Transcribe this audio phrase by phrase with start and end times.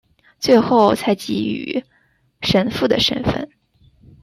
[0.39, 1.83] 最后才给予
[2.41, 3.51] 神父的身分。